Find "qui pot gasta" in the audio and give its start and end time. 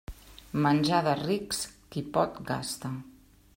1.93-2.95